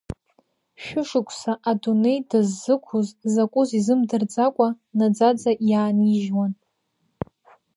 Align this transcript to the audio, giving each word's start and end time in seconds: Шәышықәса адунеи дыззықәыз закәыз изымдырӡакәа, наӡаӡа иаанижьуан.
Шәышықәса 0.83 1.53
адунеи 1.69 2.19
дыззықәыз 2.29 3.07
закәыз 3.33 3.69
изымдырӡакәа, 3.77 4.67
наӡаӡа 4.97 5.51
иаанижьуан. 5.69 6.53